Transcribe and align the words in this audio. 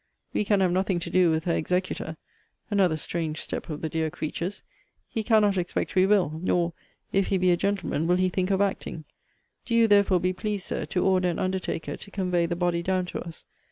We 0.33 0.43
can 0.45 0.61
have 0.61 0.71
nothing 0.71 0.97
to 1.01 1.11
do 1.11 1.29
with 1.29 1.45
her 1.45 1.53
executor, 1.53 2.17
(another 2.71 2.97
strange 2.97 3.39
step 3.39 3.69
of 3.69 3.81
the 3.81 3.87
dear 3.89 4.09
creature's!) 4.09 4.63
He 5.07 5.21
cannot 5.21 5.59
expect 5.59 5.93
we 5.93 6.07
will 6.07 6.39
nor, 6.43 6.73
if 7.13 7.27
he 7.27 7.37
be 7.37 7.51
a 7.51 7.55
gentleman, 7.55 8.07
will 8.07 8.17
he 8.17 8.27
think 8.29 8.49
of 8.49 8.61
acting. 8.61 9.05
Do 9.63 9.75
you, 9.75 9.87
therefore, 9.87 10.19
be 10.19 10.33
pleased, 10.33 10.65
Sir, 10.65 10.85
to 10.87 11.05
order 11.05 11.29
an 11.29 11.37
undertaker 11.37 11.95
to 11.97 12.09
convey 12.09 12.47
the 12.47 12.55
body 12.55 12.81
down 12.81 13.05
to 13.05 13.19
us. 13.21 13.45